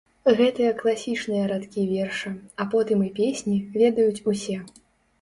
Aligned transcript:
Гэтыя 0.37 0.71
класічныя 0.79 1.43
радкі 1.53 1.85
верша, 1.93 2.33
а 2.65 2.69
потым 2.75 3.07
і 3.11 3.15
песні, 3.23 3.63
ведаюць 3.81 4.23
усе. 4.35 4.63